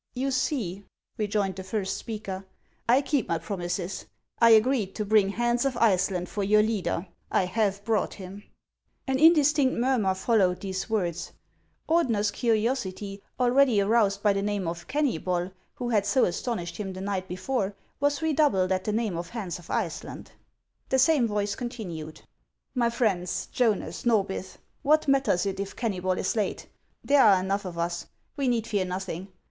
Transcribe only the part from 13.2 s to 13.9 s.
already